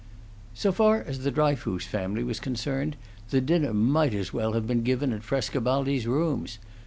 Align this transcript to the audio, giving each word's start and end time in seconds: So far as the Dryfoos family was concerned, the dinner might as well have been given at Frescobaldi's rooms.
So 0.55 0.71
far 0.71 1.03
as 1.03 1.19
the 1.19 1.29
Dryfoos 1.31 1.83
family 1.85 2.23
was 2.23 2.39
concerned, 2.39 2.95
the 3.29 3.39
dinner 3.39 3.71
might 3.71 4.15
as 4.15 4.33
well 4.33 4.53
have 4.53 4.65
been 4.65 4.81
given 4.81 5.13
at 5.13 5.21
Frescobaldi's 5.21 6.07
rooms. 6.07 6.57